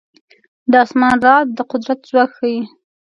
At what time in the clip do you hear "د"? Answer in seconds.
0.71-0.73, 1.57-1.59